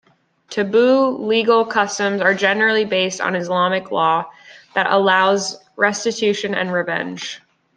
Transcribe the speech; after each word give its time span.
Toubou 0.49 1.19
legal 1.27 1.63
customs 1.63 2.21
are 2.21 2.33
generally 2.33 2.85
based 2.85 3.21
on 3.21 3.35
Islamic 3.35 3.91
law, 3.91 4.25
that 4.73 4.87
allows 4.89 5.59
restitution 5.77 6.55
and 6.55 6.73
revenge. 6.73 7.39